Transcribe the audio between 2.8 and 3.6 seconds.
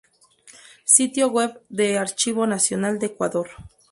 de Ecuador